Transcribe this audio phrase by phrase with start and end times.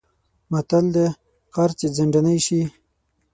[0.51, 1.07] متل دی:
[1.53, 2.61] قرض چې ځنډنی شی...